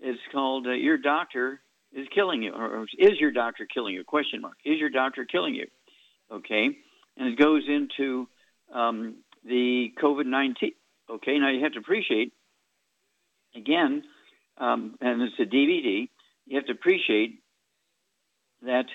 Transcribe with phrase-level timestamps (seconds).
[0.00, 1.60] It's called uh, Your Doctor
[1.92, 4.04] is Killing You, or Is Your Doctor Killing You?
[4.04, 4.56] Question mark.
[4.64, 5.66] Is Your Doctor Killing You?
[6.30, 6.70] Okay.
[7.16, 8.28] And it goes into
[8.72, 10.72] um, the COVID 19.
[11.10, 11.38] Okay.
[11.38, 12.32] Now you have to appreciate,
[13.54, 14.02] again,
[14.58, 16.08] um, and it's a DVD,
[16.46, 17.40] you have to appreciate
[18.62, 18.86] that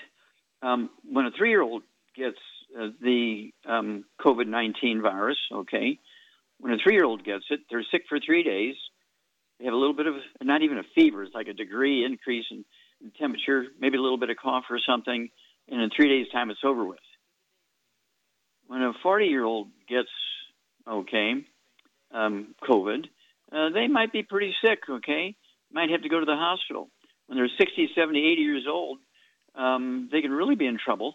[0.62, 1.82] um, when a three year old
[2.16, 2.38] gets
[2.78, 5.98] uh, the um, COVID 19 virus, okay,
[6.58, 8.74] when a three year old gets it, they're sick for three days.
[9.58, 12.44] They have a little bit of, not even a fever, it's like a degree increase
[12.50, 12.64] in,
[13.00, 15.28] in temperature, maybe a little bit of cough or something,
[15.68, 16.98] and in three days' time, it's over with.
[18.68, 20.08] When a 40 year old gets,
[20.88, 21.34] okay,
[22.12, 23.04] um, COVID,
[23.52, 25.36] uh, they might be pretty sick, okay,
[25.72, 26.88] might have to go to the hospital.
[27.26, 28.98] When they're 60, 70, 80 years old,
[29.54, 31.14] um, they can really be in trouble,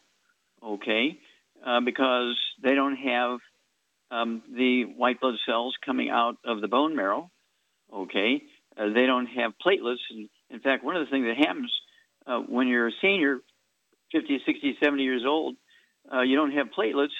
[0.64, 1.18] okay?
[1.66, 3.40] Uh, because they don't have
[4.12, 7.32] um, the white blood cells coming out of the bone marrow.
[7.94, 8.42] Okay,
[8.78, 9.98] uh, they don't have platelets.
[10.10, 11.72] And in fact, one of the things that happens
[12.26, 13.40] uh, when you're a senior,
[14.12, 15.56] 50, 60, 70 years old,
[16.12, 17.16] uh, you don't have platelets,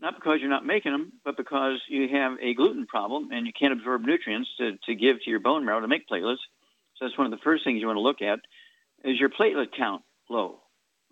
[0.00, 3.52] not because you're not making them, but because you have a gluten problem and you
[3.58, 6.36] can't absorb nutrients to, to give to your bone marrow to make platelets.
[6.96, 8.40] So that's one of the first things you want to look at
[9.04, 10.60] is your platelet count low.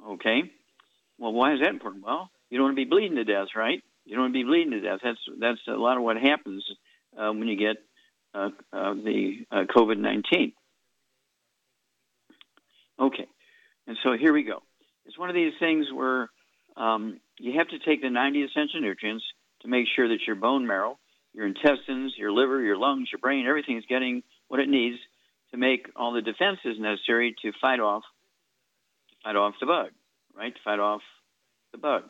[0.05, 0.43] Okay.
[1.19, 2.05] Well, why is that important?
[2.05, 3.82] Well, you don't want to be bleeding to death, right?
[4.05, 5.00] You don't want to be bleeding to death.
[5.02, 6.64] That's that's a lot of what happens
[7.19, 7.76] uh, when you get
[8.34, 10.52] uh, uh, the uh, COVID nineteen.
[13.00, 13.26] Okay,
[13.87, 14.62] and so here we go.
[15.06, 16.31] It's one of these things where
[16.76, 19.24] um, you have to take the 90 essential nutrients
[19.62, 20.98] to make sure that your bone marrow,
[21.32, 24.98] your intestines, your liver, your lungs, your brain, everything is getting what it needs
[25.50, 28.02] to make all the defenses necessary to fight off
[29.10, 29.88] to fight off the bug,
[30.36, 30.54] right?
[30.54, 31.02] To fight off
[31.72, 32.02] the bug.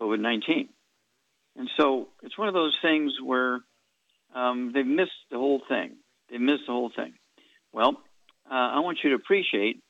[0.00, 0.68] COVID 19.
[1.56, 3.60] And so it's one of those things where
[4.34, 5.96] um, they've missed the whole thing.
[6.30, 7.14] They've missed the whole thing.
[7.72, 8.00] Well,
[8.50, 9.82] uh, I want you to appreciate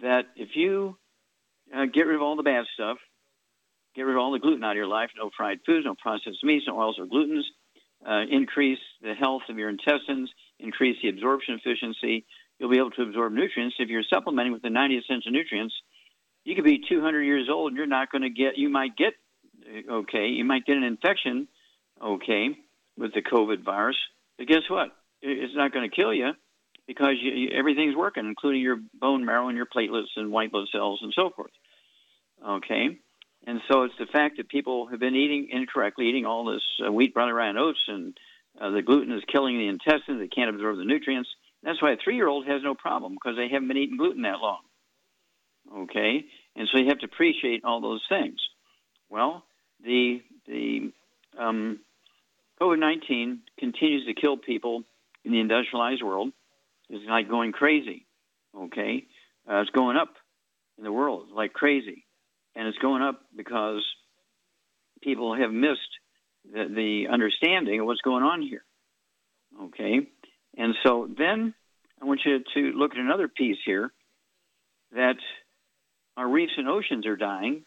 [0.00, 0.96] that if you
[1.74, 2.98] uh, get rid of all the bad stuff,
[3.98, 6.42] get rid of all the gluten out of your life, no fried foods, no processed
[6.44, 7.42] meats, no oils or glutens,
[8.08, 10.30] uh, increase the health of your intestines,
[10.60, 12.24] increase the absorption efficiency.
[12.58, 13.76] You'll be able to absorb nutrients.
[13.78, 15.74] If you're supplementing with the 90 essential nutrients,
[16.44, 19.14] you could be 200 years old and you're not going to get, you might get,
[19.90, 21.48] okay, you might get an infection,
[22.02, 22.56] okay,
[22.96, 23.96] with the COVID virus.
[24.38, 24.88] But guess what?
[25.20, 26.30] It's not going to kill you
[26.86, 30.68] because you, you, everything's working, including your bone marrow and your platelets and white blood
[30.70, 31.50] cells and so forth.
[32.46, 32.98] Okay?
[33.46, 36.92] And so it's the fact that people have been eating incorrectly, eating all this uh,
[36.92, 38.16] wheat, brown, rye, and oats, and
[38.60, 40.20] uh, the gluten is killing the intestines.
[40.20, 41.28] They can't absorb the nutrients.
[41.62, 44.60] That's why a three-year-old has no problem because they haven't been eating gluten that long.
[45.74, 46.24] Okay,
[46.56, 48.38] and so you have to appreciate all those things.
[49.10, 49.44] Well,
[49.84, 50.92] the the
[51.38, 51.80] um,
[52.60, 54.84] COVID-19 continues to kill people
[55.24, 56.32] in the industrialized world.
[56.88, 58.06] It's like going crazy.
[58.56, 59.04] Okay,
[59.48, 60.14] uh, it's going up
[60.78, 62.04] in the world like crazy
[62.58, 63.84] and it's going up because
[65.00, 65.78] people have missed
[66.44, 68.64] the, the understanding of what's going on here.
[69.62, 70.00] Okay,
[70.56, 71.54] and so then
[72.02, 73.92] I want you to look at another piece here
[74.90, 75.16] that
[76.16, 77.64] our reefs and oceans are dying.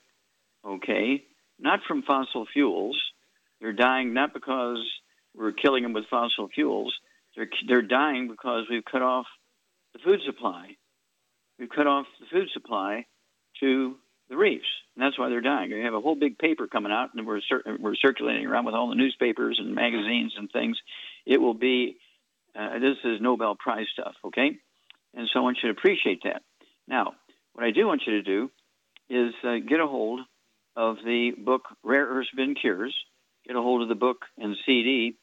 [0.67, 1.23] Okay,
[1.57, 3.01] not from fossil fuels.
[3.61, 4.79] They're dying not because
[5.33, 6.93] we're killing them with fossil fuels.
[7.35, 9.25] They're, they're dying because we've cut off
[9.93, 10.75] the food supply.
[11.57, 13.05] We've cut off the food supply
[13.61, 13.95] to
[14.31, 15.71] the reefs, and that's why they're dying.
[15.71, 18.73] We have a whole big paper coming out, and we're cir- we're circulating around with
[18.73, 20.77] all the newspapers and magazines and things.
[21.25, 21.97] It will be
[22.57, 24.57] uh, this is Nobel Prize stuff, okay?
[25.13, 26.43] And so I want you to appreciate that.
[26.87, 27.13] Now,
[27.53, 28.51] what I do want you to do
[29.09, 30.21] is uh, get a hold
[30.77, 32.95] of the book Rare Earth Spin Cures.
[33.45, 35.17] Get a hold of the book and CD,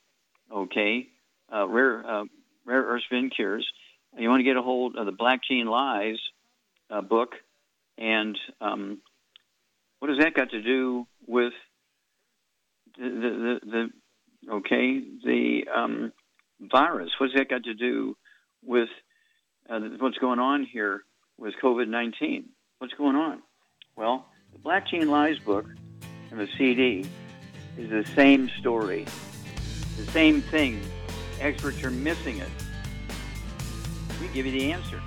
[0.52, 1.06] okay?
[1.50, 2.24] Uh, Rare uh,
[2.66, 3.66] Rare Earth Spin Cures.
[4.18, 6.18] You want to get a hold of the Black Gene Lies
[6.90, 7.36] uh, book
[7.98, 9.00] and um,
[9.98, 11.52] what has that got to do with
[12.96, 13.60] the, the,
[14.46, 16.12] the, okay, the um,
[16.60, 17.10] virus?
[17.18, 18.16] What's that got to do
[18.64, 18.88] with
[19.68, 21.02] uh, what's going on here
[21.36, 22.48] with COVID 19?
[22.78, 23.42] What's going on?
[23.96, 25.66] Well, the Black Gene Lies book
[26.30, 27.04] and the CD
[27.76, 29.06] is the same story,
[29.96, 30.80] the same thing.
[31.40, 32.48] Experts are missing it.
[34.20, 35.00] We give you the answer.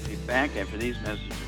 [0.00, 1.47] We'll be back after these messages.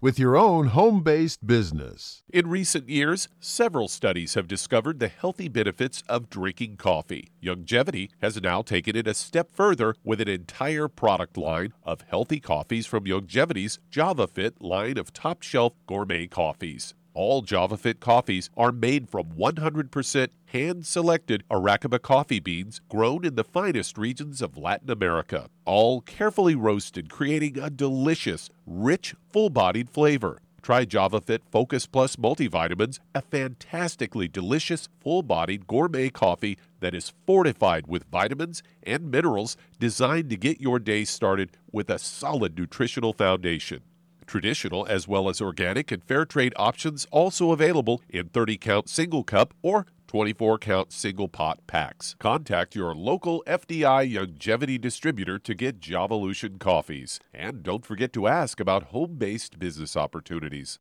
[0.00, 2.22] with your own home based business.
[2.32, 7.30] In recent years, several studies have discovered the healthy benefits of drinking coffee.
[7.42, 12.40] Youngevity has now taken it a step further with an entire product line of healthy
[12.40, 16.94] coffees from Youngevity's JavaFit line of top shelf gourmet coffees.
[17.14, 23.44] All JavaFit coffees are made from 100% hand selected Arabica coffee beans grown in the
[23.44, 30.40] finest regions of Latin America, all carefully roasted, creating a delicious, rich, full bodied flavor.
[30.60, 37.86] Try JavaFit Focus Plus multivitamins, a fantastically delicious, full bodied gourmet coffee that is fortified
[37.86, 43.82] with vitamins and minerals designed to get your day started with a solid nutritional foundation.
[44.26, 49.22] Traditional as well as organic and fair trade options also available in 30 count single
[49.24, 52.14] cup or 24 count single pot packs.
[52.20, 57.18] Contact your local FDI Youngevity distributor to get Javalution coffees.
[57.32, 60.78] And don't forget to ask about home based business opportunities.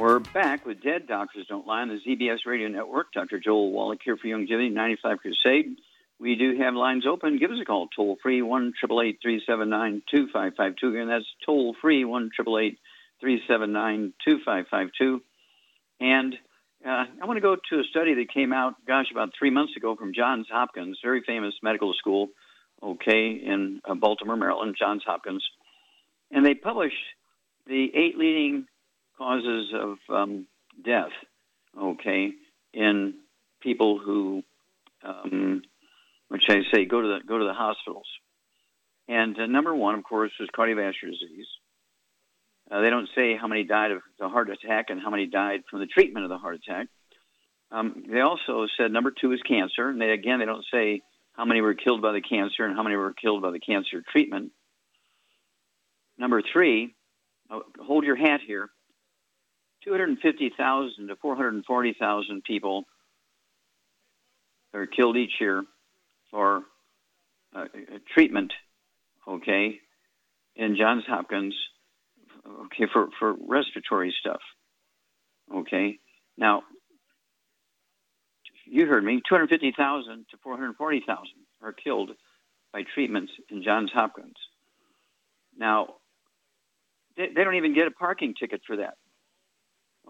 [0.00, 3.12] We're back with Dead Doctors Don't Lie on the ZBS Radio Network.
[3.12, 3.38] Dr.
[3.38, 5.76] Joel Wallach here for Youngevity 95 Crusade.
[6.18, 7.38] We do have lines open.
[7.38, 10.88] Give us a call, toll free, 1 379 2552.
[10.88, 15.20] Again, that's toll free, 1 379 2552.
[16.00, 16.34] And
[16.82, 19.76] uh, I want to go to a study that came out, gosh, about three months
[19.76, 22.28] ago from Johns Hopkins, very famous medical school,
[22.82, 25.46] okay, in uh, Baltimore, Maryland, Johns Hopkins.
[26.30, 26.96] And they published
[27.66, 28.64] the eight leading
[29.20, 30.46] causes of um,
[30.82, 31.10] death,
[31.78, 32.32] okay,
[32.72, 33.14] in
[33.60, 34.42] people who,
[35.04, 35.60] um,
[36.28, 38.06] which I say, go to the go to the hospitals.
[39.08, 41.46] And uh, number one, of course, is cardiovascular disease.
[42.70, 45.64] Uh, they don't say how many died of the heart attack and how many died
[45.68, 46.86] from the treatment of the heart attack.
[47.70, 51.02] Um, they also said number two is cancer, and they again they don't say
[51.34, 54.02] how many were killed by the cancer and how many were killed by the cancer
[54.10, 54.52] treatment.
[56.16, 56.94] Number three,
[57.50, 58.70] oh, hold your hat here.
[59.84, 62.84] 250,000 to 440,000 people
[64.74, 65.64] are killed each year
[66.30, 66.62] for
[67.54, 67.64] uh,
[68.14, 68.52] treatment,
[69.26, 69.80] okay,
[70.54, 71.54] in Johns Hopkins,
[72.66, 74.40] okay, for, for respiratory stuff,
[75.52, 75.98] okay.
[76.36, 76.62] Now,
[78.66, 81.24] you heard me, 250,000 to 440,000
[81.62, 82.10] are killed
[82.72, 84.36] by treatments in Johns Hopkins.
[85.58, 85.94] Now,
[87.16, 88.94] they, they don't even get a parking ticket for that.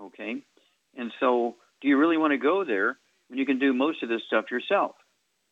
[0.01, 0.43] Okay?
[0.97, 4.09] And so, do you really want to go there when you can do most of
[4.09, 4.93] this stuff yourself?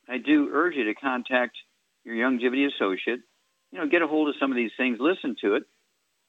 [0.09, 1.57] I do urge you to contact
[2.05, 3.21] your Youngevity associate.
[3.71, 5.64] You know, get a hold of some of these things, listen to it.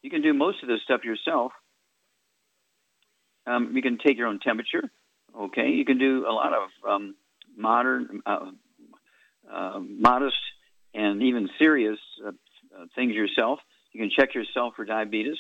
[0.01, 1.51] You can do most of this stuff yourself.
[3.47, 4.91] Um, you can take your own temperature.
[5.38, 7.15] Okay, you can do a lot of um,
[7.55, 8.51] modern, uh,
[9.51, 10.35] uh, modest,
[10.93, 13.59] and even serious uh, uh things yourself.
[13.93, 15.38] You can check yourself for diabetes.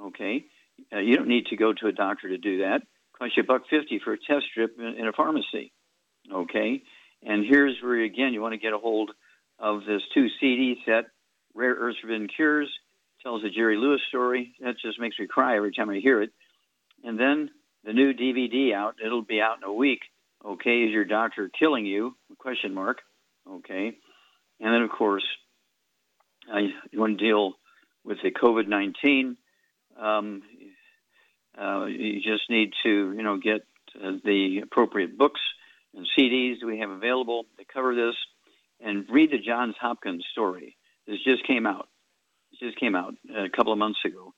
[0.00, 0.44] Okay,
[0.92, 2.82] uh, you don't need to go to a doctor to do that.
[3.18, 5.72] Costs you a buck fifty for a test strip in, in a pharmacy.
[6.32, 6.82] Okay,
[7.22, 9.10] and here's where again you want to get a hold
[9.58, 11.06] of this two CD set,
[11.54, 12.70] Rare Earths Forbidden Cures.
[13.22, 14.54] Tells a Jerry Lewis story.
[14.60, 16.30] That just makes me cry every time I hear it.
[17.02, 17.50] And then
[17.84, 18.96] the new DVD out.
[19.04, 20.00] It'll be out in a week.
[20.44, 22.16] Okay, is your doctor killing you?
[22.38, 22.98] Question mark.
[23.50, 23.98] Okay,
[24.60, 25.24] and then of course,
[26.52, 27.54] uh, you want to deal
[28.04, 29.36] with the COVID nineteen.
[30.00, 30.42] Um,
[31.60, 33.62] uh, you just need to, you know, get
[33.96, 35.40] uh, the appropriate books
[35.94, 38.14] and CDs we have available that cover this,
[38.80, 40.76] and read the Johns Hopkins story.
[41.06, 41.88] This just came out.
[42.50, 44.34] This just came out a couple of months ago,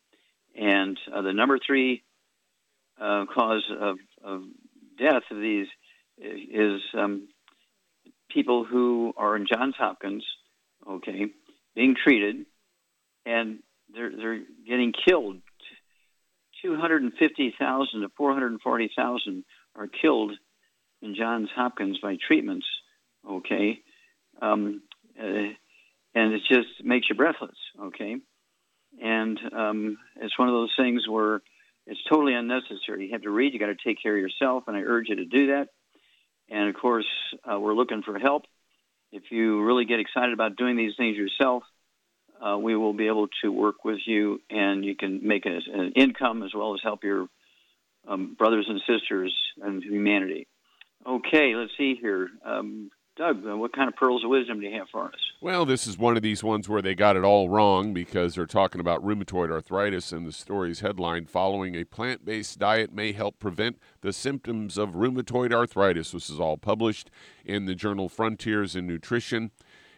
[0.56, 2.02] and uh, the number three
[3.00, 4.42] uh, cause of, of,
[4.98, 5.66] death of these
[6.18, 7.26] is um,
[8.30, 10.22] people who are in Johns Hopkins,
[10.86, 11.26] okay,
[11.74, 12.44] being treated,
[13.24, 13.60] and
[13.94, 15.38] they're they're getting killed
[16.62, 19.44] 250,000 to 440,000
[19.76, 20.32] are killed
[21.02, 22.66] in Johns Hopkins by treatments.
[23.28, 23.80] Okay,
[24.40, 24.82] um,
[25.18, 25.52] uh,
[26.14, 27.56] and it just makes you breathless.
[27.80, 28.16] Okay,
[29.02, 31.42] and um, it's one of those things where
[31.86, 33.06] it's totally unnecessary.
[33.06, 33.52] You have to read.
[33.52, 35.68] You got to take care of yourself, and I urge you to do that.
[36.48, 37.06] And of course,
[37.50, 38.44] uh, we're looking for help.
[39.12, 41.62] If you really get excited about doing these things yourself,
[42.40, 45.92] uh, we will be able to work with you and you can make a, an
[45.96, 47.26] income as well as help your
[48.08, 50.46] um, brothers and sisters and humanity.
[51.06, 52.28] Okay, let's see here.
[52.44, 55.20] Um, Doug, uh, what kind of pearls of wisdom do you have for us?
[55.42, 58.46] Well, this is one of these ones where they got it all wrong because they're
[58.46, 63.38] talking about rheumatoid arthritis, and the story's headline Following a plant based diet may help
[63.38, 66.12] prevent the symptoms of rheumatoid arthritis.
[66.12, 67.10] This is all published
[67.44, 69.50] in the journal Frontiers in Nutrition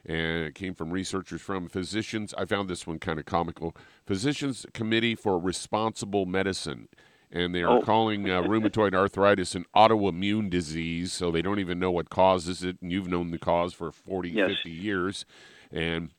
[0.04, 2.35] and it came from researchers from physicians.
[2.37, 3.76] I found this one kind of comical.
[4.06, 6.88] Physicians Committee for Responsible Medicine.
[7.30, 7.82] And they are oh.
[7.82, 12.76] calling uh, rheumatoid arthritis an autoimmune disease, so they don't even know what causes it.
[12.82, 14.50] And you've known the cause for 40, yes.
[14.50, 15.25] 50 years.
[15.71, 16.11] And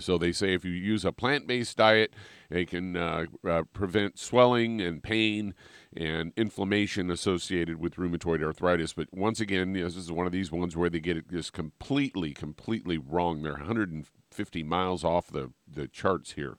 [0.00, 2.12] so they say if you use a plant based diet,
[2.50, 5.54] it can uh, uh, prevent swelling and pain
[5.96, 8.92] and inflammation associated with rheumatoid arthritis.
[8.92, 12.32] But once again, this is one of these ones where they get it just completely,
[12.32, 13.42] completely wrong.
[13.42, 16.56] They're 150 miles off the, the charts here.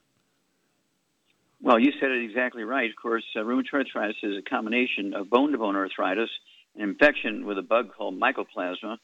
[1.60, 2.90] Well, you said it exactly right.
[2.90, 6.28] Of course, uh, rheumatoid arthritis is a combination of bone to bone arthritis,
[6.76, 8.98] an infection with a bug called mycoplasma.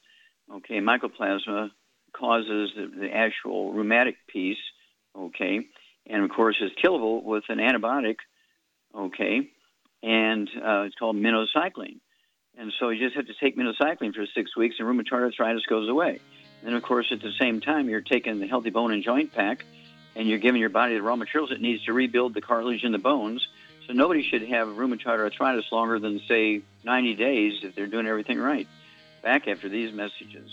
[0.52, 1.70] Okay, mycoplasma
[2.12, 4.58] causes the, the actual rheumatic piece.
[5.16, 5.60] Okay,
[6.06, 8.16] and of course, is killable with an antibiotic.
[8.94, 9.50] Okay,
[10.02, 11.98] and uh, it's called minocycline.
[12.58, 15.88] And so you just have to take minocycline for six weeks, and rheumatoid arthritis goes
[15.88, 16.20] away.
[16.64, 19.64] And of course, at the same time, you're taking the healthy bone and joint pack,
[20.14, 22.92] and you're giving your body the raw materials it needs to rebuild the cartilage in
[22.92, 23.46] the bones,
[23.86, 28.38] So nobody should have rheumatoid arthritis longer than, say, 90 days if they're doing everything
[28.38, 28.68] right.
[29.22, 30.50] Back after these messages.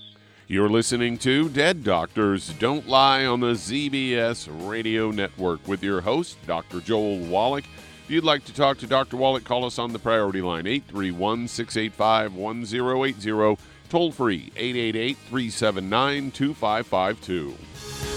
[0.50, 6.38] You're listening to Dead Doctors Don't Lie on the ZBS Radio Network with your host,
[6.48, 6.80] Dr.
[6.80, 7.66] Joel Wallach.
[8.08, 9.18] If you'd like to talk to Dr.
[9.18, 13.58] Wallach, call us on the priority line 831 685 1080,
[13.90, 18.17] toll free 888 379 2552.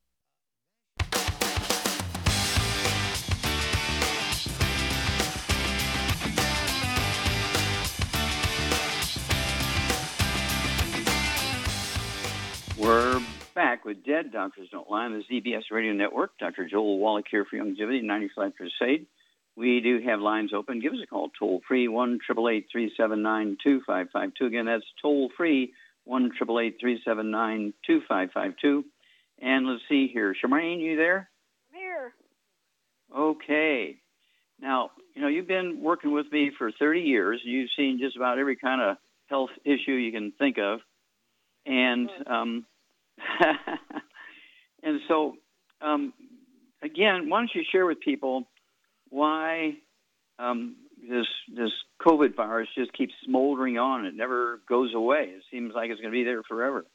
[13.81, 16.37] Back with Dead Doctors Don't Lie on the ZBS Radio Network.
[16.37, 16.67] Dr.
[16.69, 19.07] Joel Wallach here for Longevity 95 Crusade.
[19.55, 20.81] We do have lines open.
[20.81, 24.45] Give us a call toll free, 1 379 2552.
[24.45, 28.85] Again, that's toll free, 1 379 2552.
[29.41, 30.35] And let's see here.
[30.35, 31.27] Charmaine, you there?
[31.73, 32.13] I'm here.
[33.17, 33.95] Okay.
[34.61, 37.41] Now, you know, you've been working with me for 30 years.
[37.43, 40.81] You've seen just about every kind of health issue you can think of.
[41.65, 42.65] And um,
[44.83, 45.35] and so,
[45.81, 46.13] um,
[46.83, 48.47] again, why don't you share with people
[49.09, 49.73] why
[50.39, 50.75] um,
[51.09, 54.05] this this COVID virus just keeps smoldering on?
[54.05, 55.33] It never goes away.
[55.35, 56.85] It seems like it's going to be there forever.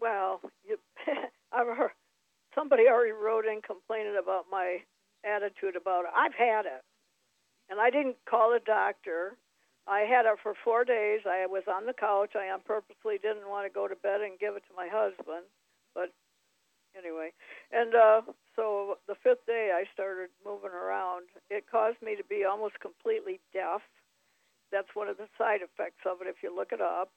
[0.00, 0.78] Well, you,
[1.52, 1.90] I've heard
[2.54, 4.78] somebody already wrote in complaining about my
[5.24, 6.12] attitude about it.
[6.16, 6.82] I've had it,
[7.70, 9.36] and I didn't call a doctor.
[9.86, 11.20] I had it for four days.
[11.26, 12.32] I was on the couch.
[12.34, 15.44] I purposely didn't want to go to bed and give it to my husband,
[15.94, 16.10] but
[16.98, 17.30] anyway.
[17.72, 18.22] And uh,
[18.56, 21.26] so the fifth day, I started moving around.
[21.50, 23.80] It caused me to be almost completely deaf.
[24.72, 27.10] That's one of the side effects of it if you look it up.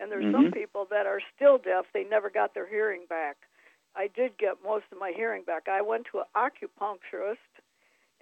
[0.00, 0.44] And there's Mm-hmm.
[0.44, 1.86] some people that are still deaf.
[1.92, 3.36] They never got their hearing back.
[3.96, 5.68] I did get most of my hearing back.
[5.68, 7.50] I went to an acupuncturist,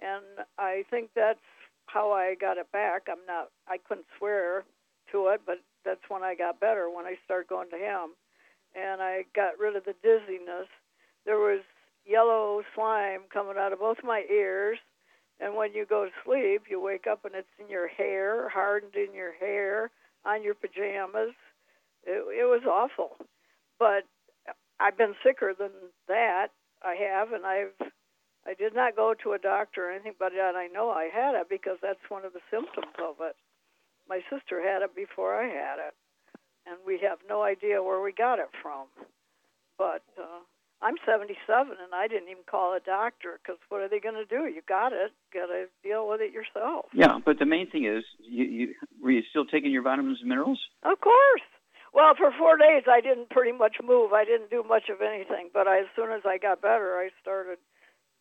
[0.01, 1.39] and I think that's
[1.85, 3.03] how I got it back.
[3.09, 3.49] I'm not.
[3.67, 4.63] I couldn't swear
[5.11, 8.11] to it, but that's when I got better when I started going to him,
[8.77, 10.67] and I got rid of the dizziness.
[11.25, 11.61] There was
[12.05, 14.77] yellow slime coming out of both my ears,
[15.39, 18.95] and when you go to sleep, you wake up and it's in your hair, hardened
[18.95, 19.91] in your hair,
[20.25, 21.33] on your pajamas.
[22.05, 23.17] It, it was awful,
[23.79, 24.03] but
[24.79, 25.71] I've been sicker than
[26.07, 26.47] that.
[26.83, 27.73] I have, and I've
[28.47, 31.49] I did not go to a doctor or anything, but I know I had it
[31.49, 33.35] because that's one of the symptoms of it.
[34.07, 35.93] My sister had it before I had it,
[36.67, 38.87] and we have no idea where we got it from.
[39.77, 40.43] But uh,
[40.81, 44.25] I'm 77, and I didn't even call a doctor because what are they going to
[44.25, 44.45] do?
[44.45, 46.85] You got it, got to deal with it yourself.
[46.93, 48.65] Yeah, but the main thing is, you, you
[49.01, 50.59] were you still taking your vitamins and minerals?
[50.83, 51.45] Of course.
[51.93, 54.13] Well, for four days, I didn't pretty much move.
[54.13, 55.49] I didn't do much of anything.
[55.53, 57.57] But I, as soon as I got better, I started.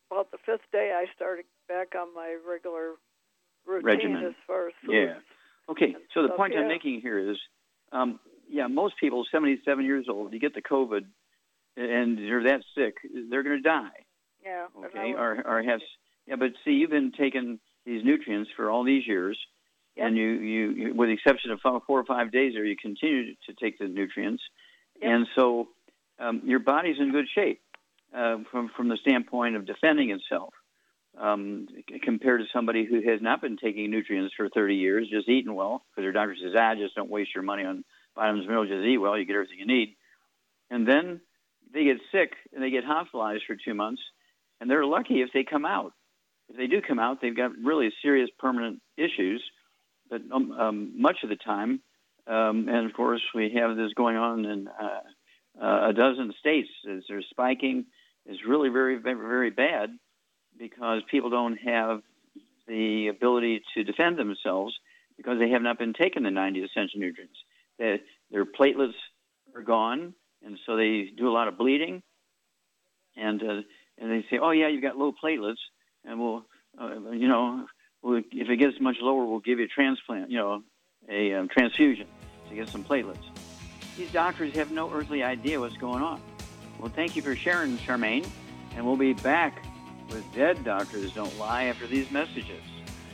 [0.09, 2.93] About the fifth day, I started back on my regular
[3.67, 4.25] routine Regimen.
[4.25, 4.95] as far as food.
[4.95, 5.15] Yeah.
[5.69, 6.61] Okay, so the point yeah.
[6.61, 7.37] I'm making here is,
[7.91, 11.05] um, yeah, most people, 77 years old, you get the COVID,
[11.77, 12.97] and they're that sick,
[13.31, 13.91] they're going to die.
[14.45, 14.67] Yeah.
[14.87, 15.81] Okay, or or have,
[16.27, 19.39] yeah, but see, you've been taking these nutrients for all these years,
[19.97, 20.07] Yep.
[20.07, 23.35] and you, you, you, with the exception of four or five days, there you continue
[23.47, 24.43] to take the nutrients,
[25.01, 25.11] Yep.
[25.11, 25.69] and so
[26.19, 27.61] um, your body's in good shape
[28.15, 30.55] uh, from from the standpoint of defending itself.
[31.19, 31.67] Um,
[32.03, 35.83] compared to somebody who has not been taking nutrients for 30 years, just eating well,
[35.91, 38.87] because their doctor says, ah, just don't waste your money on vitamins and minerals, just
[38.87, 39.97] eat well, you get everything you need.
[40.71, 41.21] And then
[41.73, 44.03] they get sick and they get hospitalized for two months,
[44.61, 45.93] and they're lucky if they come out.
[46.49, 49.43] If they do come out, they've got really serious permanent issues.
[50.09, 51.81] But um, um, much of the time,
[52.27, 56.69] um, and of course, we have this going on in uh, uh, a dozen states.
[56.89, 57.87] As they're spiking,
[58.25, 59.91] is really very, very, very bad
[60.59, 62.03] because people don't have
[62.67, 64.75] the ability to defend themselves
[65.17, 67.37] because they have not been taking the 90 essential nutrients.
[67.79, 67.99] Their,
[68.31, 68.95] their platelets
[69.55, 72.03] are gone, and so they do a lot of bleeding.
[73.17, 73.63] And uh,
[73.99, 75.57] and they say, "Oh yeah, you've got low platelets,
[76.05, 76.45] and we'll,
[76.81, 77.67] uh, you know,
[78.03, 80.63] we'll, if it gets much lower, we'll give you a transplant, you know,
[81.09, 82.07] a um, transfusion
[82.51, 83.25] to get some platelets."
[83.97, 86.21] These doctors have no earthly idea what's going on.
[86.79, 88.29] Well, thank you for sharing, Charmaine,
[88.75, 89.65] and we'll be back
[90.11, 92.63] with Dead Doctors Don't Lie after these messages.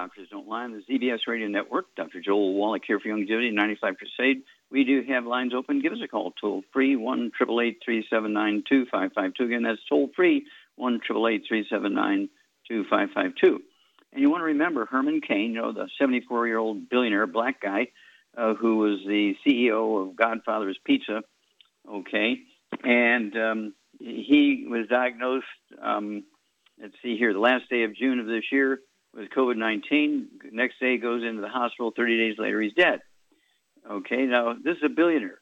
[0.00, 1.94] Doctors Don't Lie on the ZBS Radio Network.
[1.94, 2.22] Dr.
[2.22, 4.44] Joel Wallach here for Longevity 95 Crusade.
[4.70, 5.82] We do have lines open.
[5.82, 9.44] Give us a call, toll free, 1 379 2552.
[9.44, 12.30] Again, that's toll free, 1 379
[12.66, 13.60] 2552.
[14.14, 17.60] And you want to remember Herman Cain, you know, the 74 year old billionaire black
[17.60, 17.88] guy
[18.38, 21.20] uh, who was the CEO of Godfather's Pizza.
[21.86, 22.38] Okay.
[22.82, 25.44] And um, he was diagnosed,
[25.82, 26.24] um,
[26.80, 28.80] let's see here, the last day of June of this year
[29.14, 30.28] with COVID 19.
[30.52, 31.92] Next day goes into the hospital.
[31.94, 33.00] 30 days later, he's dead.
[33.88, 35.40] Okay, now this is a billionaire.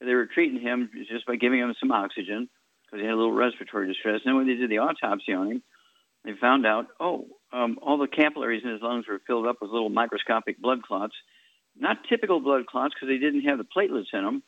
[0.00, 2.48] They were treating him just by giving him some oxygen
[2.84, 4.20] because he had a little respiratory distress.
[4.24, 5.62] And when they did the autopsy on him,
[6.24, 9.70] they found out, oh, um, all the capillaries in his lungs were filled up with
[9.70, 11.14] little microscopic blood clots.
[11.78, 14.42] Not typical blood clots because they didn't have the platelets in them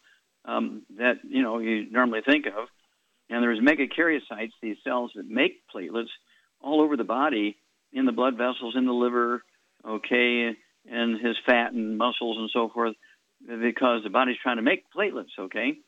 [0.45, 2.69] um, that you know you normally think of.
[3.31, 6.11] And there was megakaryocytes, these cells that make platelets,
[6.61, 7.57] all over the body,
[7.93, 9.43] in the blood vessels, in the liver,
[9.87, 10.53] okay,
[10.91, 12.95] and his fat and muscles and so forth
[13.47, 15.79] because the body's trying to make platelets, okay?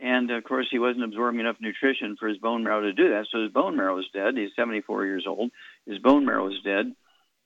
[0.00, 3.26] And of course, he wasn't absorbing enough nutrition for his bone marrow to do that.
[3.30, 4.36] So his bone marrow is dead.
[4.36, 5.50] He's 74 years old.
[5.86, 6.86] His bone marrow is dead.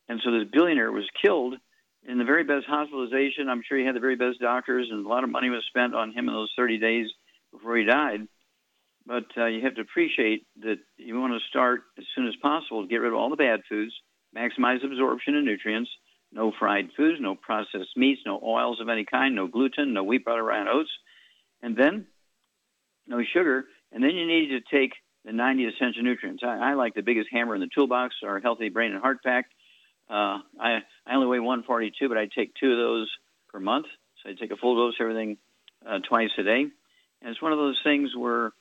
[0.08, 1.54] And so this billionaire was killed
[2.06, 3.48] in the very best hospitalization.
[3.48, 5.94] I'm sure he had the very best doctors, and a lot of money was spent
[5.94, 7.08] on him in those 30 days
[7.50, 8.28] before he died.
[9.06, 12.82] But uh, you have to appreciate that you want to start as soon as possible
[12.82, 13.92] to get rid of all the bad foods,
[14.36, 15.90] maximize absorption of nutrients,
[16.32, 20.24] no fried foods, no processed meats, no oils of any kind, no gluten, no wheat,
[20.24, 20.90] butter, rye, and oats,
[21.62, 22.06] and then
[23.06, 23.66] no sugar.
[23.92, 24.92] And then you need to take
[25.24, 26.42] the 90 essential nutrients.
[26.44, 29.46] I, I like the biggest hammer in the toolbox, our Healthy Brain and Heart Pack.
[30.08, 33.10] Uh, I, I only weigh 142, but I take two of those
[33.48, 33.86] per month.
[34.22, 35.38] So I take a full dose of everything
[35.86, 36.66] uh, twice a day.
[37.22, 38.52] And it's one of those things where,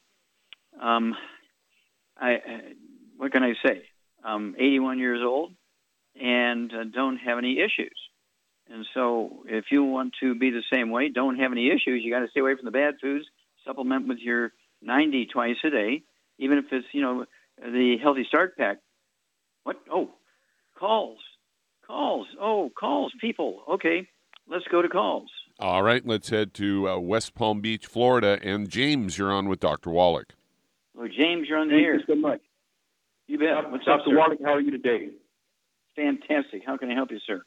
[0.82, 1.16] um,
[2.18, 2.38] I,
[3.18, 3.84] what can I say?
[4.24, 5.54] I'm 81 years old
[6.20, 7.98] and uh, don't have any issues.
[8.70, 12.12] And so, if you want to be the same way, don't have any issues, you
[12.12, 13.26] got to stay away from the bad foods.
[13.66, 16.04] Supplement with your 90 twice a day,
[16.40, 17.26] even if it's you know
[17.58, 18.78] the Healthy Start Pack.
[19.64, 19.78] What?
[19.92, 20.12] Oh,
[20.78, 21.20] calls,
[21.86, 22.28] calls.
[22.40, 23.12] Oh, calls.
[23.20, 23.64] People.
[23.70, 24.08] Okay,
[24.48, 25.30] let's go to calls.
[25.60, 29.60] All right, let's head to uh, West Palm Beach, Florida, and James, you're on with
[29.60, 29.92] Dr.
[29.92, 30.34] Wallach.
[30.96, 31.96] Well, James, you're on the Thank air.
[31.96, 32.42] you so much.
[33.28, 33.50] You bet.
[33.50, 34.16] Uh, What's up, Dr.
[34.16, 35.10] Wallach, how are you today?
[35.96, 36.64] Fantastic.
[36.66, 37.44] How can I help you, sir?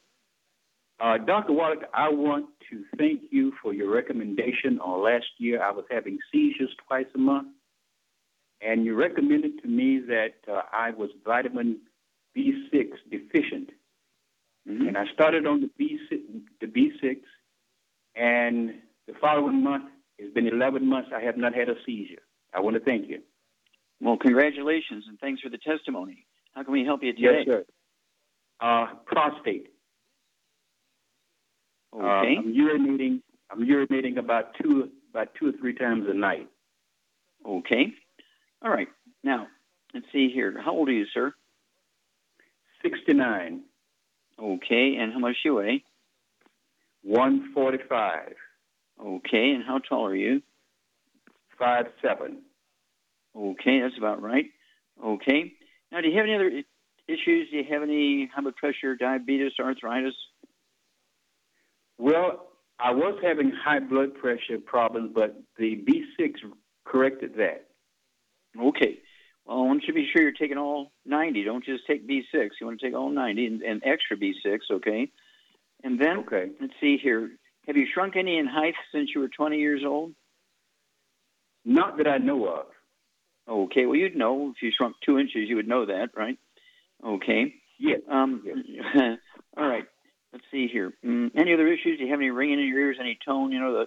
[0.99, 1.53] Uh, Dr.
[1.53, 5.63] Wallach, I want to thank you for your recommendation on last year.
[5.63, 7.49] I was having seizures twice a month,
[8.63, 11.81] and you recommended to me that uh, I was vitamin
[12.37, 13.71] B6 deficient.
[14.67, 14.89] Mhm.
[14.89, 16.21] And I started on the B6,
[16.61, 17.21] the B6,
[18.17, 18.75] and
[19.07, 19.85] the following month,
[20.19, 22.23] it's been 11 months, I have not had a seizure.
[22.55, 23.21] I want to thank you.
[24.01, 26.27] Well, congratulations and thanks for the testimony.
[26.55, 27.45] How can we help you today?
[27.47, 27.65] Yes, sir.
[28.61, 29.69] Uh, prostate.
[31.95, 32.05] Okay.
[32.05, 33.23] Uh, I'm urinating.
[33.51, 36.49] I'm urinating about two about two or three times a night.
[37.47, 37.93] Okay.
[38.63, 38.89] All right.
[39.23, 39.47] Now,
[39.95, 40.61] let's see here.
[40.63, 41.33] How old are you, sir?
[42.83, 43.63] Sixty nine.
[44.39, 44.97] Okay.
[44.99, 45.85] And how much do you weigh?
[47.03, 48.35] One forty five.
[49.01, 49.53] Okay.
[49.55, 50.43] And how tall are you?
[51.59, 52.43] Five seven.
[53.37, 54.47] Okay, that's about right.
[55.05, 55.53] Okay.
[55.93, 56.63] Now, do you have any other
[57.09, 57.51] issues?
[57.51, 60.15] Do you have any high blood pressure, diabetes, arthritis?
[61.99, 66.35] Well, I was having high blood pressure problems, but the B6
[66.85, 67.67] corrected that.
[68.61, 68.99] Okay.
[69.45, 71.45] Well, I want you to be sure you're taking all 90.
[71.45, 72.49] Don't just take B6.
[72.61, 75.11] You want to take all 90 and, and extra B6, okay?
[75.85, 76.51] And then, okay.
[76.61, 77.31] let's see here.
[77.67, 80.13] Have you shrunk any in height since you were 20 years old?
[81.65, 82.67] Not that I know of.
[83.49, 83.87] Okay.
[83.87, 86.39] Well, you'd know if you shrunk two inches, you would know that, right?
[87.05, 87.55] Okay.
[87.79, 87.97] Yeah.
[88.11, 89.19] Um, yes.
[89.57, 89.85] all right.
[90.33, 90.93] Let's see here.
[91.05, 91.99] Mm, any other issues?
[91.99, 92.97] Do you have any ringing in your ears?
[93.01, 93.53] Any tone?
[93.53, 93.87] You know the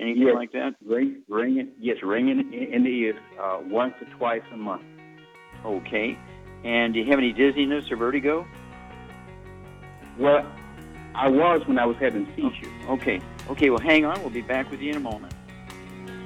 [0.00, 0.34] anything yes.
[0.34, 0.74] like that?
[0.84, 1.70] Ring, ringing.
[1.78, 4.82] Yes, ringing in, in the ears uh, once or twice a month.
[5.64, 6.18] Okay.
[6.64, 8.46] And do you have any dizziness or vertigo?
[10.18, 10.44] Well,
[11.14, 12.72] I was when I was having seizures.
[12.88, 13.20] Okay.
[13.48, 13.70] Okay.
[13.70, 14.20] Well, hang on.
[14.20, 15.34] We'll be back with you in a moment.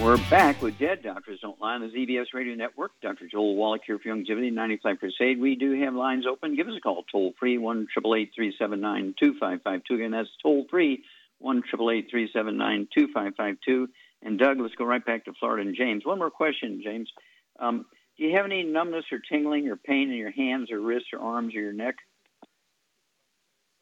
[0.00, 2.92] We're back with Dead Doctors Don't Lie on the ZBS Radio Network.
[3.02, 3.28] Dr.
[3.30, 5.38] Joel Wallach here for Youngevity 95 Crusade.
[5.38, 6.56] We do have lines open.
[6.56, 9.94] Give us a call toll free 1 379 2552.
[9.94, 11.04] Again, that's toll free
[11.40, 13.88] 1 379 2552.
[14.22, 16.06] And Doug, let's go right back to Florida and James.
[16.06, 17.10] One more question, James.
[17.58, 17.84] Um,
[18.16, 21.18] do you have any numbness or tingling or pain in your hands or wrists or
[21.20, 21.96] arms or your neck?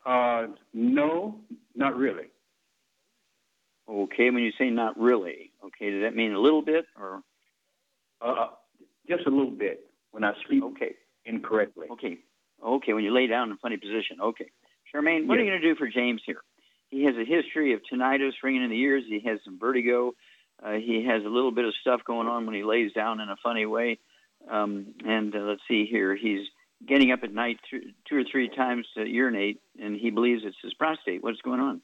[0.05, 1.39] Uh, no,
[1.77, 2.25] not really.
[3.89, 7.23] Okay, when you say not really, okay, does that mean a little bit or?
[8.21, 8.49] Uh,
[9.09, 9.81] just a little bit
[10.11, 10.95] when I sleep okay.
[11.25, 11.87] incorrectly.
[11.93, 12.19] Okay,
[12.65, 14.21] okay, when you lay down in a funny position.
[14.21, 14.51] Okay,
[14.93, 15.43] Charmaine, what Yes.
[15.43, 16.43] are you going to do for James here?
[16.91, 19.05] He has a history of tinnitus, ringing in the ears.
[19.07, 20.15] He has some vertigo.
[20.63, 23.29] Uh, he has a little bit of stuff going on when he lays down in
[23.29, 23.99] a funny way.
[24.51, 26.47] Um, and uh, let's see here, he's
[26.87, 30.57] getting up at night th- two or three times to urinate, and he believes it's
[30.63, 31.23] his prostate.
[31.23, 31.81] What's going on?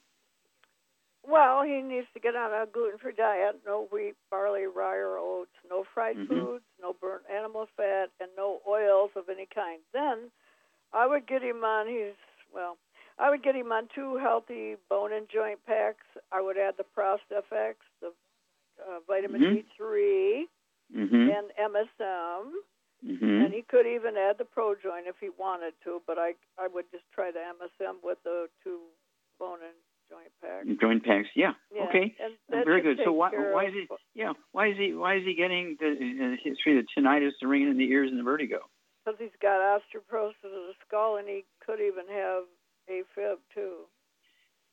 [1.26, 5.50] Well, he needs to get on a gluten-free diet: no wheat, barley, rye, or oats,
[5.70, 6.28] no fried Mhm.
[6.28, 9.80] foods, no burnt animal fat, and no oils of any kind.
[9.92, 10.30] Then,
[10.92, 11.86] I would get him on.
[11.88, 12.14] He's
[12.52, 12.76] well.
[13.18, 16.04] I would get him on two healthy bone and joint packs.
[16.32, 18.12] I would add the ProstFX, the
[18.84, 19.54] uh, vitamin Mhm.
[19.78, 20.48] D3,
[20.94, 21.30] Mm-hmm.
[21.30, 22.52] and MSM.
[23.04, 23.42] mm-hmm.
[23.42, 26.66] And he could even add the Pro Joint if he wanted to, but I I
[26.68, 28.80] would just try the MSM with the two
[29.38, 29.74] bone and
[30.14, 30.80] joint packs.
[30.80, 31.28] Joint packs.
[31.34, 31.52] Yeah.
[31.74, 32.14] Yeah, Okay.
[32.50, 32.98] Very good.
[33.04, 33.86] So why why is he?
[34.14, 34.32] Yeah.
[34.52, 34.94] Why is he?
[34.94, 38.10] Why is he getting the uh, history of the tinnitus, the ringing in the ears,
[38.10, 38.58] and the vertigo?
[39.04, 42.44] Because he's got osteoporosis of the skull, and he could even have
[42.90, 43.84] AFib too.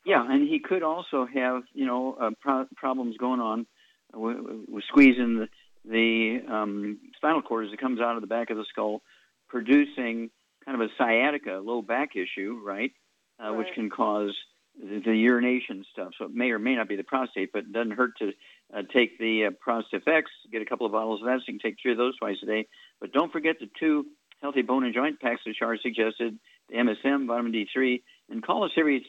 [0.05, 3.65] Yeah, and he could also have you know uh, pro- problems going on
[4.13, 4.37] with,
[4.67, 5.47] with squeezing the,
[5.85, 9.01] the um, spinal cord as it comes out of the back of the skull,
[9.49, 10.29] producing
[10.65, 12.91] kind of a sciatica, low back issue, right?
[13.39, 14.35] Uh, Which can cause
[14.81, 16.11] the, the urination stuff.
[16.17, 18.31] So it may or may not be the prostate, but it doesn't hurt to
[18.75, 21.69] uh, take the uh, ProstFX, get a couple of bottles of that, so you can
[21.69, 22.67] take three of those twice a day.
[22.99, 24.05] But don't forget the two
[24.41, 26.37] healthy bone and joint packs that Char suggested,
[26.69, 29.05] the MSM, vitamin D3, and call us every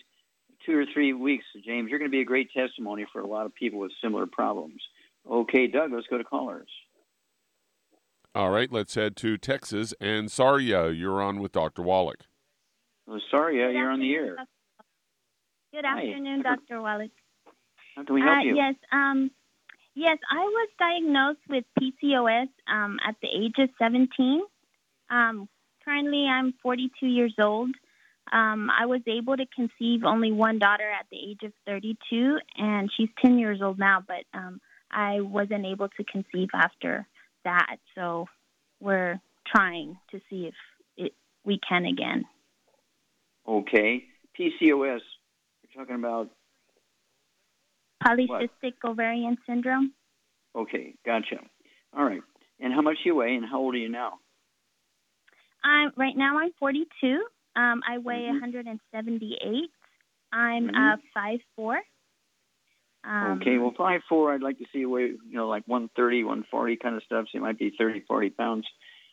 [0.66, 1.88] two or three weeks, James.
[1.90, 4.80] You're going to be a great testimony for a lot of people with similar problems.
[5.28, 6.68] Okay, Doug, let's go to callers.
[8.34, 9.94] All right, let's head to Texas.
[10.00, 11.82] And Saria, you're on with Dr.
[11.82, 12.24] Wallach.
[13.08, 14.36] Oh, sorry, uh, you're on the air.
[15.72, 16.00] Good Hi.
[16.00, 16.82] afternoon, Dr.
[16.82, 17.10] Wallach.
[17.96, 18.56] How can we help uh, you?
[18.56, 19.30] Yes, um,
[19.94, 24.42] yes, I was diagnosed with PCOS um, at the age of 17.
[25.08, 25.48] Um,
[25.82, 27.70] currently, I'm 42 years old.
[28.30, 32.90] Um, I was able to conceive only one daughter at the age of 32, and
[32.94, 34.60] she's 10 years old now, but um,
[34.90, 37.06] I wasn't able to conceive after
[37.44, 37.76] that.
[37.94, 38.26] So
[38.78, 40.54] we're trying to see if
[40.98, 41.12] it,
[41.46, 42.26] we can again.
[43.48, 44.04] Okay,
[44.38, 45.00] PCOS.
[45.74, 46.30] Talking about.
[48.04, 49.92] Polycystic ovarian syndrome.
[50.54, 51.36] Okay, gotcha.
[51.96, 52.20] All right.
[52.60, 54.18] And how much do you weigh, and how old are you now?
[55.64, 56.38] I'm right now.
[56.38, 57.24] I'm 42.
[57.54, 58.40] Um, I weigh Mhm.
[58.40, 59.70] 178.
[60.32, 60.94] I'm Mhm.
[60.94, 61.80] uh, five four.
[63.04, 64.32] Um, okay, well, five four.
[64.32, 67.26] I'd like to see you weigh, you know, like 130, 140 kind of stuff.
[67.28, 68.66] So you might be 30, 40 pounds,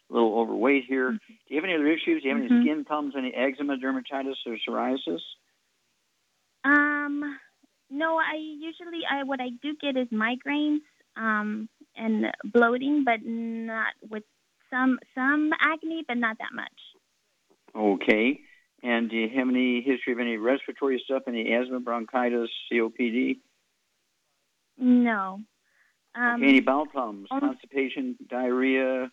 [0.09, 1.11] a little overweight here.
[1.11, 2.21] Do you have any other issues?
[2.21, 5.21] Do you have any skin problems, any eczema, dermatitis, or psoriasis?
[6.63, 7.37] Um,
[7.89, 10.81] no, I usually I what I do get is migraines
[11.15, 14.23] um, and bloating, but not with
[14.69, 16.67] some some acne, but not that much.
[17.75, 18.39] Okay.
[18.81, 23.39] And do you have any history of any respiratory stuff, any asthma, bronchitis, COPD?
[24.77, 25.41] No.
[26.15, 29.11] Um, okay, any bowel problems, um, constipation, diarrhea,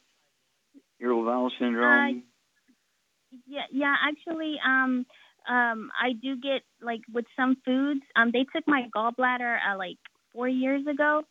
[1.00, 2.22] irritable bowel syndrome?
[3.46, 3.94] Yeah, yeah.
[4.08, 5.04] Actually, um,
[5.48, 8.00] um, I do get like with some foods.
[8.16, 9.98] Um, they took my gallbladder uh, like
[10.32, 11.22] four years ago,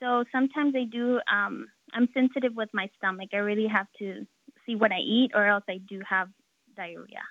[0.00, 1.20] so sometimes they do.
[1.32, 3.30] Um, I'm sensitive with my stomach.
[3.32, 4.26] I really have to
[4.66, 6.28] see what I eat, or else I do have
[6.76, 7.22] diarrhea.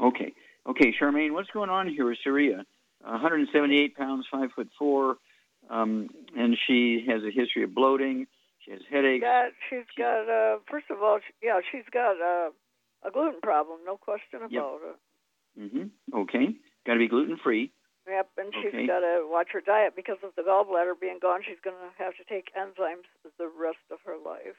[0.00, 0.32] Okay.
[0.66, 2.64] Okay, Charmaine, what's going on here with Syria?
[3.02, 5.16] 178 pounds, five foot four,
[5.68, 8.26] um, and she has a history of bloating.
[8.64, 9.22] She has headaches.
[9.22, 12.50] Got, she's got, uh, first of all, she, yeah, she's got uh,
[13.06, 14.96] a gluten problem, no question about it.
[15.58, 16.56] Hmm Okay.
[16.86, 17.72] Got to be gluten free.
[18.06, 18.86] Yep, and she's Okay.
[18.86, 21.40] got to watch her diet because of the gallbladder being gone.
[21.42, 24.56] She's going to have to take enzymes the rest of her life.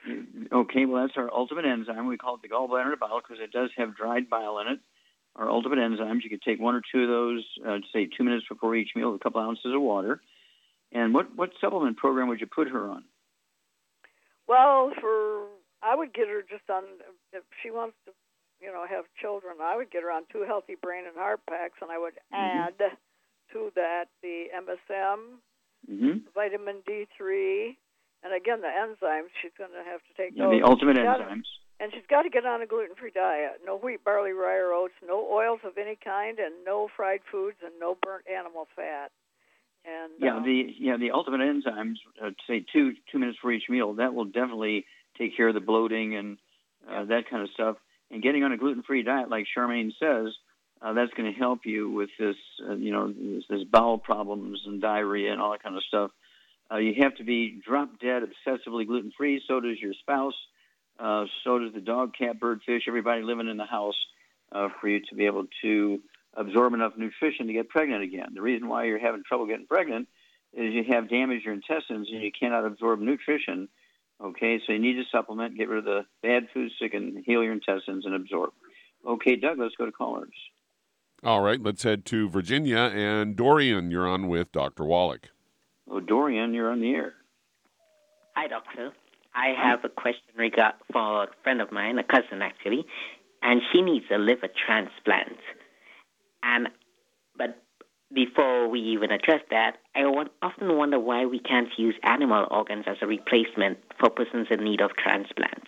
[0.52, 2.08] Okay, well, that's our ultimate enzyme.
[2.08, 4.80] We call it the gallbladder bile because it does have dried bile in it.
[5.36, 8.46] Our ultimate enzymes, you could take one or two of those, uh, say two minutes
[8.50, 10.22] before each meal with a couple ounces of water.
[10.92, 13.04] And what, what supplement program would you put her on?
[14.48, 15.48] Well, for
[15.84, 16.84] I would get her just on
[17.34, 18.12] if she wants to,
[18.66, 19.58] you know, have children.
[19.62, 22.58] I would get her on two healthy brain and heart packs, and I would Mm-hmm.
[22.58, 22.74] add
[23.54, 25.38] to that the MSM,
[25.88, 27.78] hmm vitamin D3,
[28.24, 29.30] and again the enzymes.
[29.42, 30.60] She's going to have to take Yeah, those.
[30.60, 31.46] the ultimate She's enzymes.
[31.80, 33.60] And she's got to get on a gluten-free diet.
[33.66, 34.94] No wheat, barley, rye, or oats.
[35.06, 39.12] No oils of any kind, and no fried foods, and no burnt animal fat.
[39.86, 43.70] And Yeah, um, the yeah the ultimate enzymes, uh, say two two minutes for each
[43.70, 43.94] meal.
[43.96, 44.86] That will definitely
[45.18, 46.38] take care of the bloating and
[46.90, 47.78] uh, that kind of stuff.
[48.12, 50.34] And getting on a gluten-free diet, like Charmaine says,
[50.82, 52.36] uh, that's going to help you with this,
[52.68, 56.12] uh, you know, this, this bowel problems and diarrhea and all that kind of stuff.
[56.72, 59.42] Uh, you have to be drop dead obsessively gluten-free.
[59.48, 60.36] So does your spouse.
[61.00, 63.98] Uh, so does the dog, cat, bird, fish, everybody living in the house,
[64.52, 66.00] uh, for you to be able to
[66.36, 68.30] absorb enough nutrition to get pregnant again.
[68.34, 70.08] The reason why you're having trouble getting pregnant
[70.54, 73.68] is you have damaged your intestines and you cannot absorb nutrition
[74.24, 77.24] Okay, so you need to supplement, get rid of the bad foods so you can
[77.26, 78.52] heal your intestines and absorb.
[79.06, 80.34] Okay, Doug, let's go to callers.
[81.24, 82.78] All right, let's head to Virginia.
[82.78, 84.86] And Dorian, you're on with Dr.
[84.86, 85.30] Wallach.
[85.90, 87.14] Oh, Dorian, you're on the air.
[88.36, 88.92] Hi, doctor.
[89.34, 92.86] I have a question regard for a friend of mine, a cousin actually,
[93.42, 95.38] and she needs a liver transplant.
[96.42, 96.70] And
[97.38, 97.62] but
[98.16, 100.02] before we even address that, I
[100.42, 104.82] often wonder why we can't use animal organs as a replacement for persons in need
[104.82, 105.68] of transplants.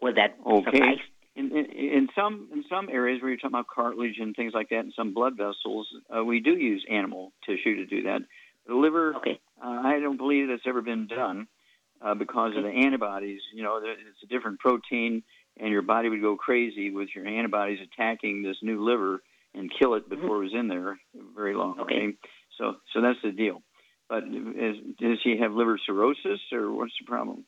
[0.00, 0.64] Would that okay.
[0.64, 0.98] suffice?
[1.36, 4.68] In, in, in some in some areas where you're talking about cartilage and things like
[4.68, 8.20] that, and some blood vessels, uh, we do use animal tissue to do that.
[8.68, 9.40] The liver, okay.
[9.62, 11.48] uh, I don't believe that's ever been done
[12.00, 13.40] uh, because of the antibodies.
[13.52, 15.24] You know, it's a different protein,
[15.58, 19.20] and your body would go crazy with your antibodies attacking this new liver
[19.54, 20.20] and kill it mm-hmm.
[20.20, 20.98] before it was in there
[21.34, 21.80] very long.
[21.80, 21.94] Okay.
[21.94, 22.16] Okay,
[22.58, 23.62] so so that's the deal.
[24.08, 27.44] But is, does she have liver cirrhosis, or what's the problem?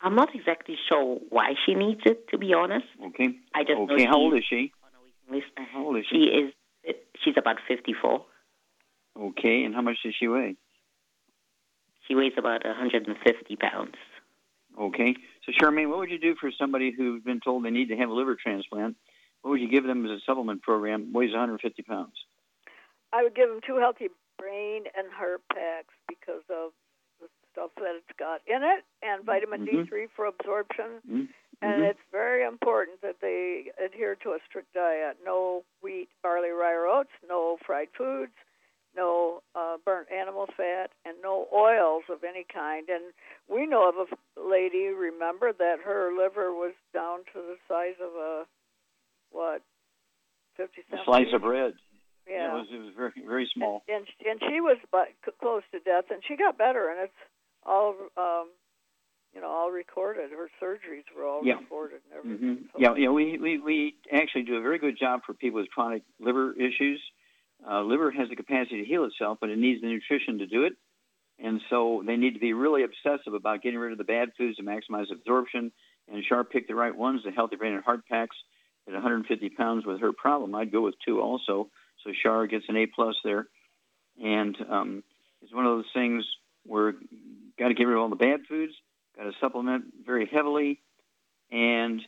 [0.00, 2.86] I'm not exactly sure why she needs it, to be honest.
[3.06, 3.36] Okay.
[3.54, 4.04] I just know okay.
[4.04, 4.72] How old is she?
[5.72, 6.16] How old is she?
[6.16, 6.52] She is.
[7.24, 8.24] She's about 54.
[9.18, 10.56] Okay, and how much does she weigh?
[12.06, 13.94] She weighs about 150 pounds.
[14.78, 15.16] Okay.
[15.44, 18.10] So, Charmaine, what would you do for somebody who's been told they need to have
[18.10, 18.96] a liver transplant?
[19.46, 21.12] What would you give them as a supplement program?
[21.12, 22.18] Weighs 150 pounds.
[23.12, 26.72] I would give them two healthy brain and heart packs because of
[27.20, 29.86] the stuff that it's got in it and vitamin Mhm.
[29.86, 31.00] D3 for absorption.
[31.06, 31.28] Mhm.
[31.62, 31.90] And Mhm.
[31.90, 35.18] it's very important that they adhere to a strict diet.
[35.22, 38.34] No wheat, barley, rye, or oats, no fried foods,
[38.96, 42.88] no uh, burnt animal fat, and no oils of any kind.
[42.90, 43.14] And
[43.46, 48.12] we know of a lady, remember, that her liver was down to the size of
[48.16, 48.48] a,
[49.36, 49.62] what,
[50.56, 51.74] 50 A cent slice of bread.
[52.28, 52.50] Yeah.
[52.50, 53.84] it was, it was very very small.
[53.88, 55.08] and and she was but
[55.40, 57.20] close to death, and she got better, and it's
[57.64, 58.48] all um,
[59.32, 60.30] you know all recorded.
[60.32, 61.58] Her surgeries were all Yeah.
[61.60, 62.68] recorded and everything.
[62.74, 63.10] hmm Yeah, yeah.
[63.10, 67.00] We, we we actually do a very good job for people with chronic liver issues.
[67.68, 70.64] Uh, liver has the capacity to heal itself, but it needs the nutrition to do
[70.64, 70.72] it.
[71.38, 74.56] And so they need to be really obsessive about getting rid of the bad foods
[74.56, 75.70] to maximize absorption.
[76.10, 78.36] And Sharp pick the right ones, the Healthy Brain and Heart Packs
[78.86, 80.54] at 150 pounds with her problem.
[80.54, 81.68] I'd go with two also.
[82.04, 83.46] So Shar gets an A plus there.
[84.22, 85.02] And um,
[85.42, 86.24] it's one of those things
[86.64, 86.94] where
[87.58, 88.72] got to get rid of all the bad foods,
[89.16, 90.80] got to supplement very heavily,
[91.50, 92.00] and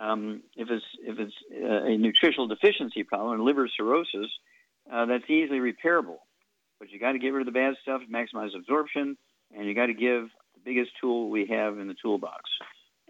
[0.00, 4.30] um, if it's if it's uh, a nutritional deficiency problem and liver cirrhosis,
[4.92, 6.18] uh, that's easily repairable.
[6.78, 9.16] But you got to get rid of the bad stuff, maximize absorption,
[9.56, 10.24] and you got to give
[10.54, 12.42] the biggest tool we have in the toolbox.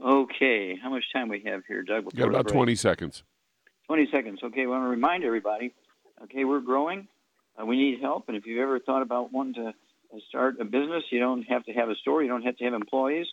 [0.01, 2.12] Okay, how much time we have here, Doug?
[2.14, 3.22] Got about 20 seconds.
[3.86, 4.40] 20 seconds.
[4.43, 5.74] Okay, I want to remind everybody,
[6.24, 7.09] okay, we're growing.
[7.61, 8.24] Uh, we need help.
[8.28, 11.64] And if you've ever thought about wanting to uh, start a business, you don't have
[11.64, 13.26] to have a store, you don't have to have employees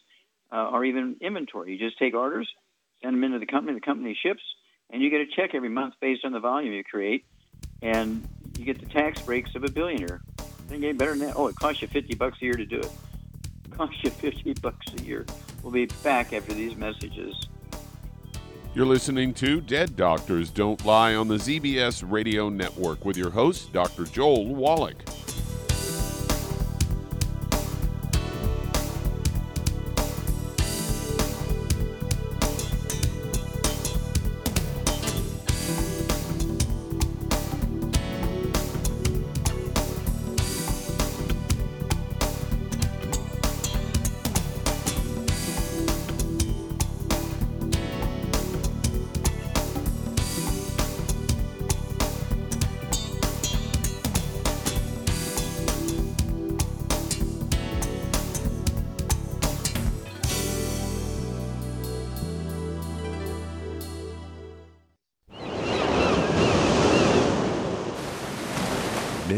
[0.51, 1.71] uh, or even inventory.
[1.71, 2.49] You just take orders,
[3.01, 4.41] send them into the company, the company ships,
[4.89, 7.25] and you get a check every month based on the volume you create.
[7.81, 10.21] And you get the tax breaks of a billionaire.
[10.67, 11.35] Doesn't any better than that.
[11.37, 12.91] Oh, it costs you 50 bucks a year to do it.
[13.71, 15.25] It costs you 50 bucks a year.
[15.63, 17.47] We'll be back after these messages.
[18.73, 23.71] You're listening to Dead Doctors Don't Lie on the ZBS Radio Network with your host,
[23.73, 24.05] Dr.
[24.05, 24.97] Joel Wallach.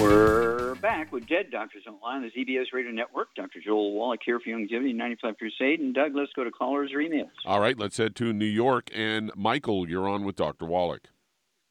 [0.00, 3.34] We're back with Dead Doctors Don't Lie, the ZBS Radio Network.
[3.34, 3.58] Dr.
[3.64, 5.80] Joel Wallach here for Youngevity 95 Crusade.
[5.80, 7.30] And Doug, let's go to callers or emails.
[7.44, 8.88] All right, let's head to New York.
[8.94, 10.66] And Michael, you're on with Dr.
[10.66, 11.08] Wallach.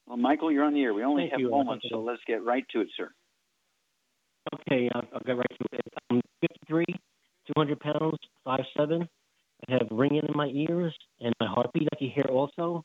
[0.08, 0.94] Well, Michael, you're on the air.
[0.94, 1.52] We only Thank have you.
[1.52, 3.10] moments, so let's get right to it, sir.
[4.54, 5.94] Okay, I'll, I'll get right to it.
[6.10, 6.86] I'm 53,
[7.56, 9.08] 200 pounds, 5'7".
[9.68, 12.84] I have ringing in my ears and my heartbeat I can hear also.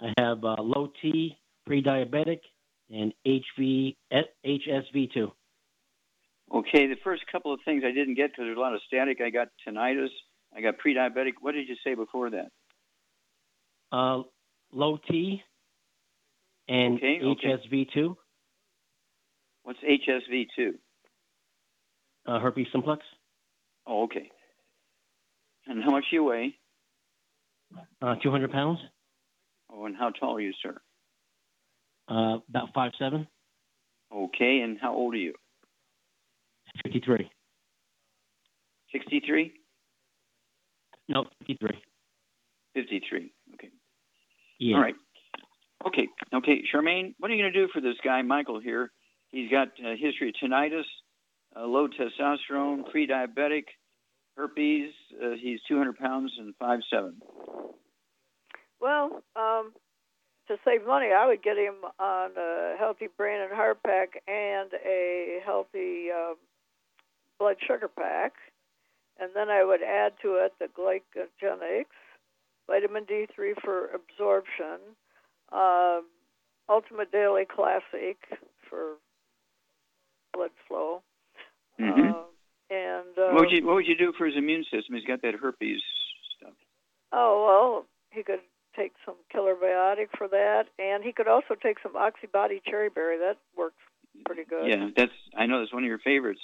[0.00, 2.40] I have uh, low T, pre-diabetic,
[2.90, 3.96] and HV,
[4.46, 5.30] HSV2.
[6.54, 9.18] Okay, the first couple of things I didn't get because there's a lot of static.
[9.24, 10.08] I got tinnitus.
[10.56, 11.32] I got pre-diabetic.
[11.40, 12.48] What did you say before that?
[13.90, 14.22] Uh,
[14.72, 15.42] low T
[16.68, 17.56] and Okay, okay.
[17.96, 18.16] HSV2,
[19.62, 20.74] What's HSV2?
[22.26, 23.02] uh, herpes simplex.
[23.86, 24.30] Oh, okay.
[25.66, 26.54] And how much do you weigh?
[28.02, 28.78] Uh, 200 pounds,
[29.72, 30.80] Oh, and how tall are you, sir?
[32.08, 33.26] Uh, about 5'7",
[34.12, 35.34] Okay, and how old are you?
[36.84, 37.30] 53.
[38.92, 39.52] 63?
[41.08, 41.70] No, 53.
[42.74, 43.32] 53.
[43.54, 43.68] Okay.
[44.58, 44.76] Yeah.
[44.76, 44.94] All right.
[45.86, 46.08] Okay.
[46.32, 48.90] Okay, Charmaine, what are you going to do for this guy, Michael, here?
[49.30, 50.84] He's got a history of tinnitus,
[51.56, 53.64] uh, low testosterone, pre-diabetic,
[54.36, 54.92] herpes.
[55.22, 57.16] Uh, he's 200 pounds and five seven.
[58.80, 59.72] Well, um,
[60.48, 64.70] to save money, I would get him on a healthy brain and heart pack and
[64.84, 66.36] a healthy um,
[67.38, 68.34] blood sugar pack,
[69.18, 71.86] and then I would add to it the Glucogenics,
[72.66, 74.80] vitamin D3 for absorption,
[75.52, 76.04] um,
[76.68, 78.16] Ultimate Daily Classic
[78.68, 78.94] for
[80.32, 81.02] blood flow,
[81.80, 82.08] Mm-hmm.
[82.08, 82.22] uh,
[82.70, 84.94] and uh, what, would you, what would you do for his immune system?
[84.94, 85.80] He's got that herpes
[86.38, 86.54] stuff.
[87.12, 88.40] Oh well, he could
[88.76, 93.18] take some killer biotic for that, and he could also take some oxybody cherry berry.
[93.18, 93.76] That works
[94.24, 94.68] pretty good.
[94.68, 96.40] Yeah, that's I know that's one of your favorites.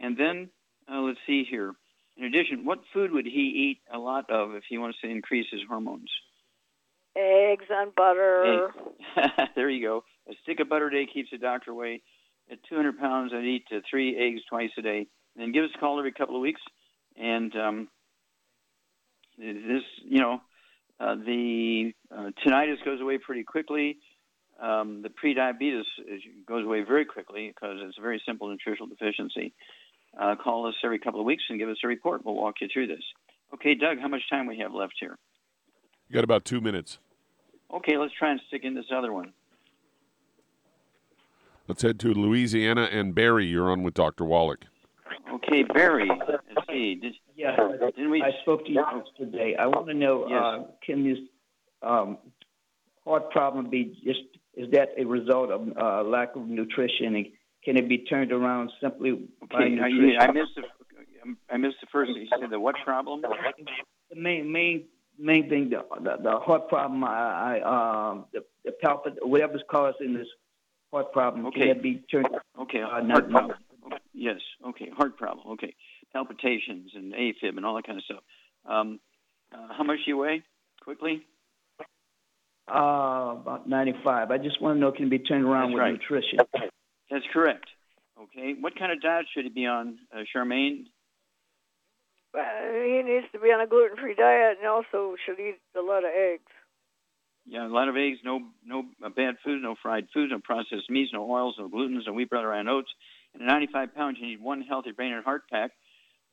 [0.00, 0.50] And then
[0.92, 1.72] uh, let's see here.
[2.16, 3.30] In addition, what food would he
[3.70, 6.10] eat a lot of if he wants to increase his hormones?
[7.16, 8.70] Eggs and butter.
[9.54, 10.04] There you go.
[10.30, 12.02] A stick of butter a day keeps the doctor away.
[12.50, 15.06] At 200 pounds, I'd eat three eggs twice a day.
[15.34, 16.60] And then give us a call every couple of weeks.
[17.16, 17.88] And um,
[19.38, 20.40] this, you know,
[21.02, 23.98] uh, the uh, tinnitus goes away pretty quickly.
[24.62, 29.52] Um, the prediabetes is, goes away very quickly because it's a very simple nutritional deficiency.
[30.18, 32.24] Uh, call us every couple of weeks and give us a report.
[32.24, 33.02] We'll walk you through this.
[33.54, 35.18] Okay, Doug, how much time we have left here?
[36.08, 36.98] You got about two minutes.
[37.74, 39.32] Okay, let's try and stick in this other one.
[41.66, 43.46] Let's head to Louisiana and Barry.
[43.46, 44.24] You're on with Dr.
[44.24, 44.66] Wallach.
[45.32, 46.10] Okay, Barry.
[46.28, 46.96] Let's see.
[46.96, 48.22] Did, Yeah, we?
[48.22, 49.56] I spoke to you yesterday.
[49.58, 50.42] I want to know, Yes.
[50.42, 51.18] uh, can this
[51.82, 52.18] um,
[53.04, 54.20] heart problem be just,
[54.54, 57.16] is that a result of uh, lack of nutrition?
[57.16, 57.26] And
[57.64, 59.12] can it be turned around simply
[59.50, 60.20] by Okay, I, nutrition?
[60.20, 60.62] I missed the.
[61.50, 62.10] I missed the first.
[62.16, 63.22] You said the what problem?
[63.22, 64.84] The main, main,
[65.18, 70.14] main thing, the, the, the heart problem, I, I um, the, the palpit, whatever's causing
[70.14, 70.26] this
[70.92, 71.60] heart problem, Okay.
[71.60, 72.26] can it be turned?
[72.60, 73.56] Okay, Uh, heart not- problem.
[74.12, 74.40] Yes.
[74.66, 75.46] Okay, heart problem.
[75.52, 75.74] Okay,
[76.12, 78.22] palpitations and AFib and all that kind of stuff.
[78.66, 79.00] Um,
[79.52, 80.42] uh, how much do you weigh?
[80.82, 81.24] Quickly.
[82.68, 84.30] Uh, about 95.
[84.30, 85.92] I just want to know, can it be turned around That's with right.
[85.92, 86.38] nutrition?
[87.10, 87.66] That's correct.
[88.20, 88.54] Okay.
[88.58, 90.86] What kind of diet should he be on, uh, Charmaine?
[92.34, 92.40] Uh,
[92.84, 96.10] he needs to be on a gluten-free diet and also should eat a lot of
[96.16, 96.50] eggs.
[97.44, 100.88] Yeah, a lot of eggs, no no uh, bad food, no fried food, no processed
[100.88, 102.90] meats, no oils, no glutens, no wheat, bread, or oats.
[103.34, 105.72] And at 95 pounds, you need one healthy brain and heart pack.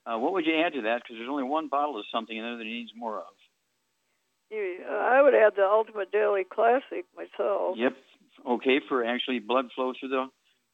[0.10, 1.04] Uh, what would you add to that?
[1.04, 3.36] Because there's only one bottle of something in there that he needs more of.
[4.50, 7.78] You, uh, I would add the Ultimate Daily Classic myself.
[7.78, 7.94] Yep.
[8.48, 10.26] Okay, for actually blood flow through the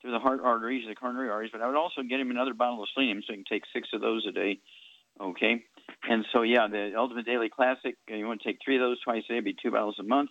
[0.01, 1.49] through the heart arteries, the coronary arteries.
[1.51, 3.89] But I would also get him another bottle of selenium so he can take six
[3.91, 4.59] of those a day.
[5.19, 5.63] Okay.
[6.07, 7.95] And so yeah, the Ultimate Daily Classic.
[8.09, 10.03] uh, You want to take three of those twice a day, be two bottles a
[10.03, 10.29] month.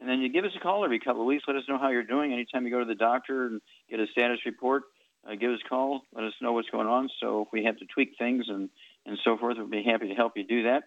[0.00, 1.44] And then you give us a call every couple of weeks.
[1.46, 2.32] Let us know how you're doing.
[2.32, 4.84] Anytime you go to the doctor and get a status report,
[5.26, 6.02] uh, give us a call.
[6.14, 7.08] Let us know what's going on.
[7.20, 8.68] So if we have to tweak things and
[9.06, 10.82] and so forth, we'll be happy to help you do that.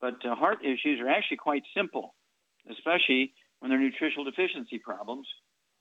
[0.00, 2.14] But uh, heart issues are actually quite simple,
[2.70, 5.26] especially when they're nutritional deficiency problems.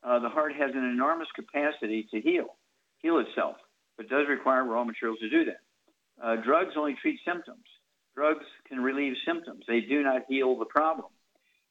[0.04, 2.56] Uh, the heart has an enormous capacity to heal,
[3.00, 3.56] heal itself,
[3.98, 5.62] but does require raw materials to do that.
[6.22, 7.64] Uh, drugs only treat symptoms.
[8.16, 9.64] Drugs can relieve symptoms.
[9.68, 11.08] They do not heal the problem,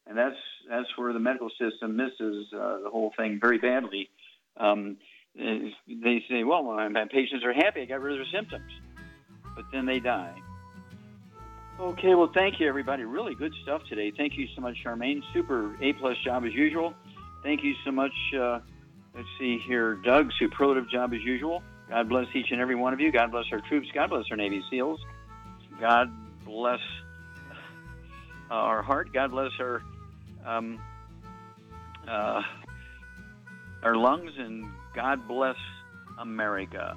[0.06, 0.36] and that's
[0.68, 4.08] that's where the medical system misses uh, the whole thing very badly.
[4.56, 4.96] Um,
[5.36, 7.82] they say, "Well, my, patients are happy.
[7.82, 8.72] I got rid of their symptoms,"
[9.54, 10.34] but then they die.
[11.78, 13.04] Okay, well, thank you, everybody.
[13.04, 14.12] Really good stuff today.
[14.14, 15.22] Thank you so much, Charmaine.
[15.32, 16.92] Super A plus job as usual.
[17.42, 18.12] Thank you so much.
[18.38, 18.60] Uh,
[19.14, 20.30] let's see here, Doug.
[20.38, 21.62] Superlative job as usual.
[21.88, 23.10] God bless each and every one of you.
[23.10, 23.88] God bless our troops.
[23.94, 25.00] God bless our Navy SEALs.
[25.80, 26.12] God
[26.44, 26.80] bless
[28.50, 29.12] our heart.
[29.12, 29.82] God bless our
[30.44, 30.80] um,
[32.06, 32.42] uh,
[33.82, 35.56] our lungs, and God bless
[36.18, 36.96] America.